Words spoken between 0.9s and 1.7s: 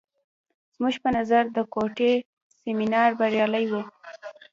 په نظر د